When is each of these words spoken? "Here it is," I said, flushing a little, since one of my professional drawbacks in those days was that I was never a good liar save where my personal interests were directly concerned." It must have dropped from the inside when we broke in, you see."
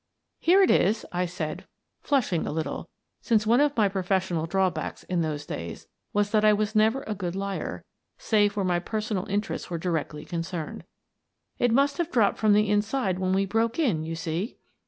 "Here 0.39 0.63
it 0.63 0.71
is," 0.71 1.05
I 1.11 1.27
said, 1.27 1.67
flushing 2.01 2.47
a 2.47 2.51
little, 2.51 2.89
since 3.21 3.45
one 3.45 3.61
of 3.61 3.77
my 3.77 3.87
professional 3.87 4.47
drawbacks 4.47 5.03
in 5.03 5.21
those 5.21 5.45
days 5.45 5.85
was 6.11 6.31
that 6.31 6.43
I 6.43 6.53
was 6.53 6.73
never 6.73 7.03
a 7.03 7.13
good 7.13 7.35
liar 7.35 7.85
save 8.17 8.55
where 8.57 8.65
my 8.65 8.79
personal 8.79 9.27
interests 9.29 9.69
were 9.69 9.77
directly 9.77 10.25
concerned." 10.25 10.85
It 11.59 11.71
must 11.71 11.99
have 11.99 12.09
dropped 12.09 12.39
from 12.39 12.53
the 12.53 12.67
inside 12.67 13.19
when 13.19 13.31
we 13.31 13.45
broke 13.45 13.77
in, 13.77 14.03
you 14.03 14.15
see." 14.15 14.57